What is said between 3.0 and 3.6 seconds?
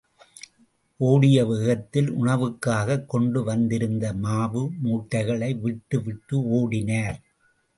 கொண்டு